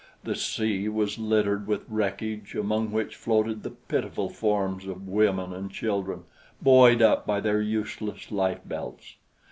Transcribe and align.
The 0.23 0.33
sea 0.33 0.89
was 0.89 1.19
littered 1.19 1.67
with 1.67 1.85
wreckage 1.87 2.55
among 2.55 2.91
which 2.91 3.15
floated 3.15 3.61
the 3.61 3.69
pitiful 3.69 4.29
forms 4.29 4.87
of 4.87 5.07
women 5.07 5.53
and 5.53 5.69
children, 5.71 6.23
buoyed 6.59 7.03
up 7.03 7.27
by 7.27 7.39
their 7.39 7.61
useless 7.61 8.31
lifebelts. 8.31 9.17